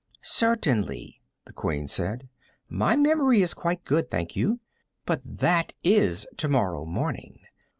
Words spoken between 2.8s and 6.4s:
memory is quite good, thank you. But that is